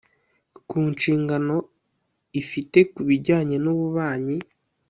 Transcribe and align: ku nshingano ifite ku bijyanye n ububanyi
ku 0.69 0.79
nshingano 0.91 1.55
ifite 2.41 2.79
ku 2.93 3.01
bijyanye 3.09 3.55
n 3.63 3.65
ububanyi 3.73 4.37